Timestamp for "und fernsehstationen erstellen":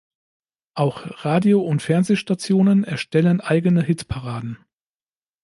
1.61-3.39